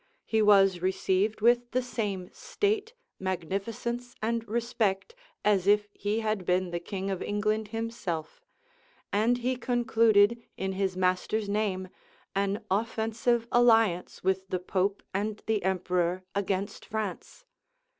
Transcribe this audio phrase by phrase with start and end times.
[0.25, 5.13] He was received with the same state, magnificence, and respect,
[5.45, 8.41] as if he had been the king of England himself;
[9.13, 11.87] and he concluded, in his master's name,
[12.35, 17.45] an offensive alliance with the pope and the emperor against France.